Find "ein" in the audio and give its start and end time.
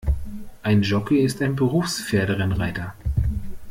0.63-0.81, 1.43-1.55